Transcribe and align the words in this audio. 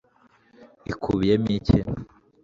ikubiyemo 0.91 1.49
iki 1.57 1.79